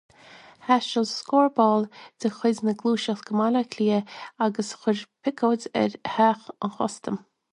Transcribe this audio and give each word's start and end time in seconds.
Thaistil 0.67 1.05
scór 1.09 1.49
ball 1.59 1.85
de 2.23 2.31
chuid 2.37 2.61
na 2.69 2.73
Gluaiseachta 2.79 3.35
go 3.41 3.43
Baile 3.43 3.61
Átha 3.61 3.69
Cliath 3.75 4.09
agus 4.47 4.73
chuir 4.85 5.05
picéad 5.29 5.69
ar 5.83 5.97
Theach 6.09 6.51
an 6.69 6.77
Chustaim. 6.81 7.23